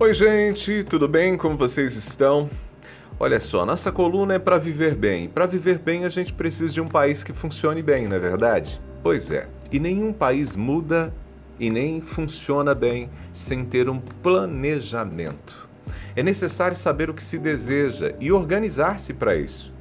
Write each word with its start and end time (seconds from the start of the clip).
Oi, 0.00 0.14
gente, 0.14 0.84
tudo 0.84 1.08
bem? 1.08 1.36
Como 1.36 1.56
vocês 1.56 1.96
estão? 1.96 2.48
Olha 3.18 3.40
só, 3.40 3.66
nossa 3.66 3.90
coluna 3.90 4.34
é 4.34 4.38
para 4.38 4.56
viver 4.56 4.94
bem. 4.94 5.28
Para 5.28 5.44
viver 5.44 5.76
bem, 5.80 6.04
a 6.04 6.08
gente 6.08 6.32
precisa 6.32 6.72
de 6.72 6.80
um 6.80 6.86
país 6.86 7.24
que 7.24 7.32
funcione 7.32 7.82
bem, 7.82 8.06
não 8.06 8.14
é 8.14 8.20
verdade? 8.20 8.80
Pois 9.02 9.32
é, 9.32 9.48
e 9.72 9.80
nenhum 9.80 10.12
país 10.12 10.54
muda 10.54 11.12
e 11.58 11.68
nem 11.68 12.00
funciona 12.00 12.76
bem 12.76 13.10
sem 13.32 13.64
ter 13.64 13.88
um 13.88 13.98
planejamento. 13.98 15.68
É 16.14 16.22
necessário 16.22 16.76
saber 16.76 17.10
o 17.10 17.14
que 17.14 17.22
se 17.22 17.36
deseja 17.36 18.14
e 18.20 18.30
organizar-se 18.30 19.12
para 19.12 19.34
isso. 19.34 19.74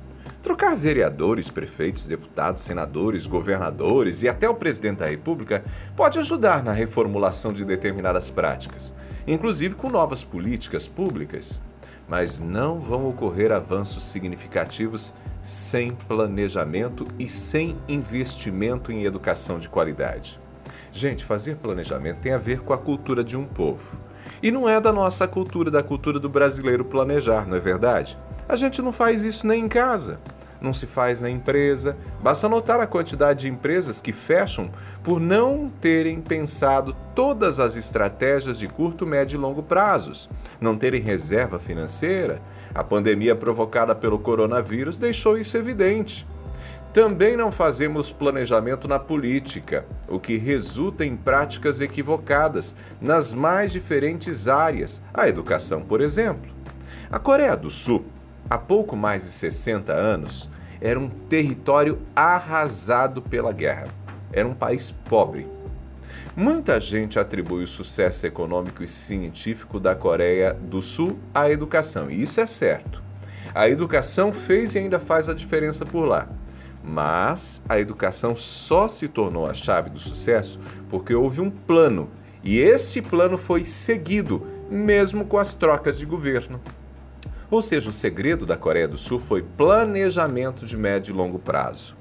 Trocar 0.48 0.78
vereadores, 0.78 1.50
prefeitos, 1.50 2.06
deputados, 2.06 2.64
senadores, 2.64 3.28
governadores 3.28 4.24
e 4.24 4.30
até 4.30 4.48
o 4.48 4.56
presidente 4.56 5.00
da 5.00 5.06
República 5.06 5.62
pode 5.94 6.18
ajudar 6.20 6.64
na 6.64 6.72
reformulação 6.72 7.52
de 7.52 7.66
determinadas 7.66 8.30
práticas, 8.30 8.94
inclusive 9.28 9.76
com 9.76 9.90
novas 9.90 10.24
políticas 10.24 10.88
públicas. 10.88 11.60
Mas 12.08 12.40
não 12.40 12.80
vão 12.80 13.10
ocorrer 13.10 13.52
avanços 13.52 14.06
significativos 14.06 15.14
sem 15.44 15.92
planejamento 15.92 17.06
e 17.20 17.28
sem 17.28 17.78
investimento 17.86 18.90
em 18.90 19.04
educação 19.04 19.60
de 19.60 19.68
qualidade. 19.68 20.40
Gente, 20.94 21.26
fazer 21.26 21.58
planejamento 21.58 22.22
tem 22.22 22.32
a 22.32 22.38
ver 22.38 22.62
com 22.62 22.72
a 22.72 22.78
cultura 22.78 23.22
de 23.22 23.36
um 23.36 23.44
povo. 23.44 23.98
E 24.42 24.50
não 24.50 24.68
é 24.68 24.80
da 24.80 24.94
nossa 24.94 25.28
cultura, 25.28 25.70
da 25.70 25.84
cultura 25.84 26.22
do 26.22 26.30
brasileiro 26.30 26.86
planejar, 26.86 27.46
não 27.46 27.58
é 27.58 27.60
verdade? 27.60 28.18
A 28.48 28.56
gente 28.56 28.82
não 28.82 28.94
faz 28.94 29.24
isso 29.24 29.46
nem 29.46 29.66
em 29.66 29.68
casa 29.68 30.22
não 30.62 30.74
se 30.74 30.86
faz 30.86 31.20
na 31.20 31.30
empresa. 31.30 31.98
Basta 32.22 32.50
notar 32.50 32.80
a 32.80 32.88
quantidade 32.88 33.42
de 33.42 33.50
empresas 33.50 34.02
que 34.02 34.12
fecham 34.12 34.70
por 35.04 35.20
não 35.20 35.70
terem 35.82 36.22
pensado 36.22 36.96
todas 37.16 37.60
as 37.60 37.76
estratégias 37.76 38.60
de 38.60 38.68
curto, 38.68 39.06
médio 39.06 39.38
e 39.38 39.40
longo 39.40 39.64
prazos, 39.64 40.30
não 40.60 40.78
terem 40.78 41.02
reserva 41.02 41.60
financeira. 41.60 42.42
A 42.74 42.84
pandemia 42.84 43.36
provocada 43.36 43.96
pelo 43.96 44.20
coronavírus 44.20 44.98
deixou 44.98 45.38
isso 45.38 45.58
evidente. 45.58 46.28
Também 46.94 47.38
não 47.38 47.52
fazemos 47.52 48.12
planejamento 48.12 48.88
na 48.88 48.98
política, 48.98 49.86
o 50.08 50.20
que 50.20 50.36
resulta 50.38 51.06
em 51.06 51.16
práticas 51.16 51.80
equivocadas 51.80 52.76
nas 53.00 53.34
mais 53.34 53.72
diferentes 53.72 54.48
áreas, 54.48 55.02
a 55.14 55.28
educação, 55.28 55.82
por 55.82 56.02
exemplo. 56.02 56.52
A 57.12 57.20
Coreia 57.20 57.56
do 57.56 57.70
Sul 57.70 58.04
há 58.50 58.58
pouco 58.58 58.96
mais 58.96 59.24
de 59.24 59.30
60 59.30 59.94
anos, 59.94 60.50
era 60.80 61.00
um 61.00 61.10
território 61.10 62.00
arrasado 62.16 63.22
pela 63.22 63.52
guerra. 63.52 63.88
Era 64.32 64.48
um 64.48 64.54
país 64.54 64.92
pobre. 64.92 65.48
Muita 66.36 66.80
gente 66.80 67.18
atribui 67.18 67.64
o 67.64 67.68
sucesso 67.68 68.28
econômico 68.28 68.84
e 68.84 68.88
científico 68.88 69.80
da 69.80 69.96
Coreia 69.96 70.54
do 70.54 70.82
Sul 70.82 71.18
à 71.34 71.50
educação, 71.50 72.12
e 72.12 72.22
isso 72.22 72.40
é 72.40 72.46
certo. 72.46 73.02
A 73.56 73.68
educação 73.68 74.32
fez 74.32 74.76
e 74.76 74.80
ainda 74.80 75.00
faz 75.00 75.30
a 75.30 75.34
diferença 75.34 75.86
por 75.86 76.06
lá. 76.06 76.30
Mas 76.84 77.64
a 77.68 77.80
educação 77.80 78.36
só 78.36 78.88
se 78.88 79.08
tornou 79.08 79.48
a 79.48 79.54
chave 79.54 79.90
do 79.90 80.00
sucesso 80.00 80.60
porque 80.90 81.14
houve 81.14 81.42
um 81.42 81.50
plano, 81.50 82.10
e 82.44 82.60
esse 82.60 83.02
plano 83.02 83.38
foi 83.38 83.66
seguido, 83.66 84.46
mesmo 84.70 85.26
com 85.26 85.38
as 85.38 85.54
trocas 85.54 85.98
de 85.98 86.06
governo. 86.06 86.62
Ou 87.50 87.62
seja, 87.62 87.90
o 87.90 87.94
segredo 87.94 88.46
da 88.46 88.58
Coreia 88.58 88.88
do 88.88 88.98
Sul 88.98 89.20
foi 89.20 89.42
planejamento 89.42 90.66
de 90.66 90.76
médio 90.76 91.14
e 91.14 91.18
longo 91.18 91.40
prazo. 91.40 91.96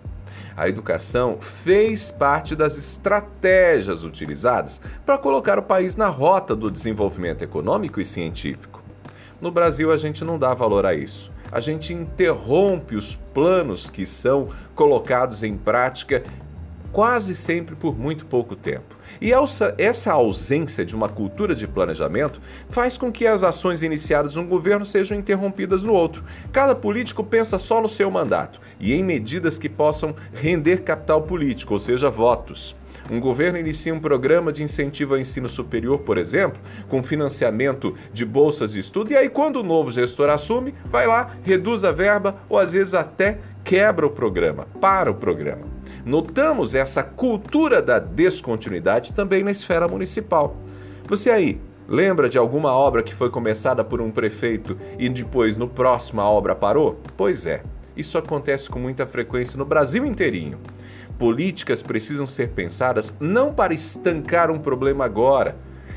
A 0.56 0.68
educação 0.68 1.38
fez 1.40 2.10
parte 2.10 2.56
das 2.56 2.76
estratégias 2.76 4.02
utilizadas 4.02 4.80
para 5.04 5.18
colocar 5.18 5.58
o 5.58 5.62
país 5.62 5.94
na 5.94 6.08
rota 6.08 6.56
do 6.56 6.70
desenvolvimento 6.70 7.42
econômico 7.42 8.00
e 8.00 8.04
científico. 8.04 8.82
No 9.40 9.50
Brasil, 9.50 9.92
a 9.92 9.96
gente 9.96 10.24
não 10.24 10.38
dá 10.38 10.52
valor 10.54 10.84
a 10.84 10.94
isso. 10.94 11.30
A 11.52 11.60
gente 11.60 11.92
interrompe 11.92 12.96
os 12.96 13.14
planos 13.32 13.88
que 13.88 14.04
são 14.04 14.48
colocados 14.74 15.42
em 15.42 15.56
prática 15.56 16.24
quase 16.96 17.34
sempre 17.34 17.76
por 17.76 17.94
muito 17.94 18.24
pouco 18.24 18.56
tempo. 18.56 18.96
E 19.20 19.30
essa 19.76 20.12
ausência 20.12 20.82
de 20.82 20.96
uma 20.96 21.10
cultura 21.10 21.54
de 21.54 21.68
planejamento 21.68 22.40
faz 22.70 22.96
com 22.96 23.12
que 23.12 23.26
as 23.26 23.44
ações 23.44 23.82
iniciadas 23.82 24.34
num 24.34 24.46
governo 24.46 24.86
sejam 24.86 25.18
interrompidas 25.18 25.84
no 25.84 25.92
outro. 25.92 26.24
Cada 26.50 26.74
político 26.74 27.22
pensa 27.22 27.58
só 27.58 27.82
no 27.82 27.88
seu 27.88 28.10
mandato 28.10 28.62
e 28.80 28.94
em 28.94 29.04
medidas 29.04 29.58
que 29.58 29.68
possam 29.68 30.16
render 30.32 30.84
capital 30.84 31.20
político, 31.20 31.74
ou 31.74 31.78
seja, 31.78 32.08
votos. 32.08 32.74
Um 33.10 33.20
governo 33.20 33.58
inicia 33.58 33.94
um 33.94 34.00
programa 34.00 34.50
de 34.50 34.62
incentivo 34.62 35.14
ao 35.14 35.20
ensino 35.20 35.50
superior, 35.50 35.98
por 35.98 36.16
exemplo, 36.16 36.60
com 36.88 37.02
financiamento 37.02 37.94
de 38.10 38.24
bolsas 38.24 38.72
de 38.72 38.80
estudo, 38.80 39.12
e 39.12 39.16
aí, 39.16 39.28
quando 39.28 39.56
o 39.56 39.62
novo 39.62 39.92
gestor 39.92 40.28
assume, 40.28 40.74
vai 40.86 41.06
lá, 41.06 41.36
reduz 41.44 41.84
a 41.84 41.92
verba 41.92 42.36
ou 42.48 42.58
às 42.58 42.72
vezes 42.72 42.94
até 42.94 43.38
quebra 43.66 44.06
o 44.06 44.10
programa, 44.10 44.68
para 44.80 45.10
o 45.10 45.14
programa. 45.14 45.66
Notamos 46.04 46.76
essa 46.76 47.02
cultura 47.02 47.82
da 47.82 47.98
descontinuidade 47.98 49.12
também 49.12 49.42
na 49.42 49.50
esfera 49.50 49.88
municipal. 49.88 50.56
Você 51.08 51.30
aí, 51.30 51.60
lembra 51.88 52.28
de 52.28 52.38
alguma 52.38 52.70
obra 52.70 53.02
que 53.02 53.12
foi 53.12 53.28
começada 53.28 53.82
por 53.82 54.00
um 54.00 54.12
prefeito 54.12 54.78
e 54.96 55.08
depois 55.08 55.56
no 55.56 55.66
próximo 55.66 56.20
a 56.20 56.30
obra 56.30 56.54
parou? 56.54 57.00
Pois 57.16 57.44
é, 57.44 57.64
isso 57.96 58.16
acontece 58.16 58.70
com 58.70 58.78
muita 58.78 59.04
frequência 59.04 59.58
no 59.58 59.64
Brasil 59.64 60.06
inteirinho. 60.06 60.60
Políticas 61.18 61.82
precisam 61.82 62.24
ser 62.24 62.50
pensadas 62.50 63.16
não 63.18 63.52
para 63.52 63.74
estancar 63.74 64.48
um 64.48 64.60
problema 64.60 65.04
agora, 65.04 65.56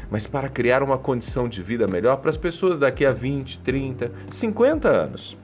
mas 0.09 0.25
para 0.25 0.50
criar 0.50 0.81
uma 0.81 0.97
condição 0.97 1.47
de 1.47 1.62
vida 1.62 1.86
melhor 1.86 2.18
para 2.18 2.31
as 2.31 2.38
pessoas 2.38 2.80
daqui 2.80 3.06
a 3.06 3.12
20, 3.12 3.59
30, 3.59 4.12
50 4.28 4.90
anos. 4.90 5.38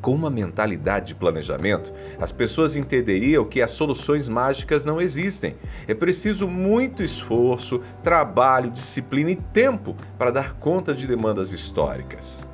Com 0.00 0.14
uma 0.14 0.30
mentalidade 0.30 1.08
de 1.08 1.14
planejamento, 1.14 1.92
as 2.18 2.32
pessoas 2.32 2.74
entenderiam 2.74 3.44
que 3.44 3.60
as 3.60 3.70
soluções 3.72 4.28
mágicas 4.28 4.84
não 4.84 4.98
existem. 4.98 5.56
É 5.86 5.92
preciso 5.92 6.48
muito 6.48 7.02
esforço, 7.02 7.82
trabalho, 8.02 8.70
disciplina 8.70 9.30
e 9.30 9.36
tempo 9.36 9.94
para 10.18 10.30
dar 10.30 10.54
conta 10.54 10.94
de 10.94 11.06
demandas 11.06 11.52
históricas. 11.52 12.46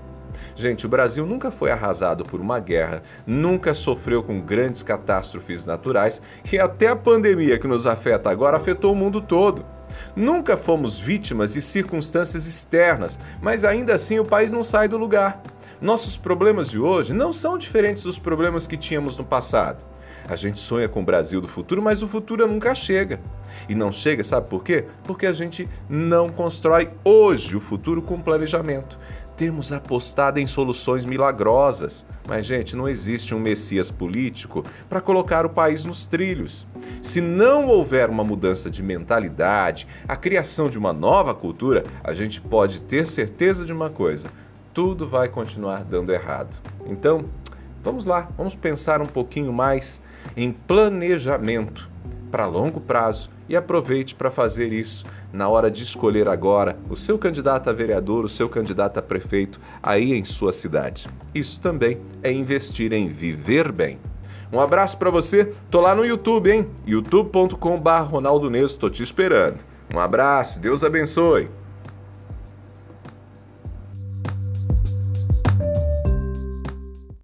Gente, 0.57 0.87
o 0.87 0.89
Brasil 0.89 1.25
nunca 1.25 1.51
foi 1.51 1.71
arrasado 1.71 2.25
por 2.25 2.41
uma 2.41 2.59
guerra, 2.59 3.03
nunca 3.27 3.75
sofreu 3.75 4.23
com 4.23 4.41
grandes 4.41 4.83
catástrofes 4.83 5.67
naturais 5.67 6.21
e 6.51 6.59
até 6.59 6.89
a 6.89 6.97
pandemia 6.97 7.59
que 7.59 7.69
nos 7.69 7.87
afeta 7.87 8.31
agora 8.31 8.57
afetou 8.57 8.93
o 8.93 8.97
mundo 8.97 9.21
todo. 9.21 9.65
Nunca 10.17 10.57
fomos 10.57 10.99
vítimas 10.99 11.53
de 11.53 11.63
circunstâncias 11.63 12.47
externas, 12.47 13.19
mas 13.41 13.65
ainda 13.65 13.95
assim 13.95 14.19
o 14.19 14.25
país 14.25 14.51
não 14.51 14.65
sai 14.65 14.89
do 14.89 14.99
lugar. 14.99 15.43
Nossos 15.81 16.17
problemas 16.17 16.71
de 16.71 16.79
hoje 16.79 17.13
não 17.13 17.35
são 17.35 17.59
diferentes 17.59 18.03
dos 18.03 18.19
problemas 18.19 18.67
que 18.67 18.79
tínhamos 18.79 19.19
no 19.19 19.25
passado. 19.25 19.85
A 20.27 20.35
gente 20.35 20.59
sonha 20.59 20.89
com 20.89 21.03
o 21.03 21.05
Brasil 21.05 21.41
do 21.41 21.47
futuro, 21.47 21.83
mas 21.83 22.03
o 22.03 22.09
futuro 22.09 22.47
nunca 22.49 22.75
chega. 22.75 23.21
E 23.69 23.75
não 23.75 23.93
chega, 23.93 24.25
sabe 24.25 24.49
por 24.49 24.65
quê? 24.65 24.87
Porque 25.05 25.27
a 25.27 25.33
gente 25.33 25.69
não 25.89 26.31
constrói 26.31 26.91
hoje 27.05 27.55
o 27.55 27.61
futuro 27.61 28.01
com 28.01 28.21
planejamento. 28.21 28.99
Temos 29.37 29.71
apostado 29.71 30.41
em 30.41 30.47
soluções 30.47 31.05
milagrosas, 31.05 32.07
mas, 32.27 32.47
gente, 32.47 32.75
não 32.75 32.89
existe 32.89 33.35
um 33.35 33.39
Messias 33.39 33.91
político 33.91 34.65
para 34.89 35.01
colocar 35.01 35.45
o 35.45 35.51
país 35.51 35.85
nos 35.85 36.07
trilhos. 36.07 36.67
Se 37.03 37.21
não 37.21 37.69
houver 37.69 38.09
uma 38.09 38.25
mudança 38.25 38.71
de 38.71 38.83
mentalidade, 38.83 39.87
a 40.09 40.17
criação 40.17 40.71
de 40.71 40.79
uma 40.79 40.93
nova 40.93 41.35
cultura, 41.35 41.85
a 42.03 42.15
gente 42.15 42.41
pode 42.41 42.81
ter 42.81 43.07
certeza 43.07 43.65
de 43.65 43.75
uma 43.75 43.91
coisa: 43.91 44.31
tudo 44.77 45.09
vai 45.09 45.27
continuar 45.27 45.85
dando 45.85 46.13
errado. 46.13 46.55
Então, 46.85 47.25
vamos 47.83 48.05
lá, 48.05 48.29
vamos 48.37 48.55
pensar 48.55 49.01
um 49.01 49.07
pouquinho 49.07 49.51
mais 49.51 50.03
em 50.37 50.53
planejamento 50.53 51.89
para 52.31 52.45
longo 52.45 52.79
prazo 52.79 53.31
e 53.49 53.57
aproveite 53.57 54.15
para 54.15 54.31
fazer 54.31 54.75
isso 54.75 55.07
na 55.33 55.49
hora 55.49 55.71
de 55.71 55.83
escolher 55.83 56.29
agora 56.29 56.77
o 56.91 56.97
seu 56.97 57.17
candidato 57.17 57.71
a 57.71 57.73
vereador, 57.73 58.27
o 58.27 58.29
seu 58.29 58.51
candidato 58.51 58.99
a 58.99 59.03
prefeito 59.03 59.59
aí 59.83 60.13
em 60.13 60.25
sua 60.27 60.53
cidade. 60.53 61.09
Isso 61.35 61.59
também 61.59 61.99
é 62.23 62.31
investir 62.31 62.93
em 62.93 63.09
viver 63.09 63.73
bem. 63.73 63.99
Um 64.53 64.61
abraço 64.61 64.99
para 64.99 65.09
você. 65.09 65.55
Tô 65.71 65.81
lá 65.81 65.95
no 65.95 66.05
YouTube, 66.05 66.53
hein? 66.53 66.69
youtube.com/ronaldo 66.87 68.51
tô 68.79 68.91
te 68.91 69.03
esperando. 69.03 69.65
Um 69.95 69.99
abraço, 69.99 70.61
Deus 70.61 70.85
abençoe. 70.85 71.49